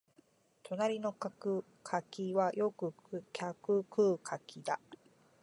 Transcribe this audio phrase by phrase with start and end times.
[0.63, 2.91] 隣の柿はよく
[3.31, 4.79] 客食う柿だ